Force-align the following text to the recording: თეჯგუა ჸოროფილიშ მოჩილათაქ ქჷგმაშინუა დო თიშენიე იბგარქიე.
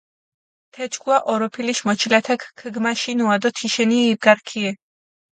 თეჯგუა 0.73 1.17
ჸოროფილიშ 1.25 1.79
მოჩილათაქ 1.87 2.41
ქჷგმაშინუა 2.57 3.35
დო 3.41 3.49
თიშენიე 3.57 4.05
იბგარქიე. 4.11 4.71